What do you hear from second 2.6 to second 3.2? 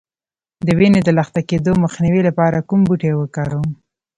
کوم بوټی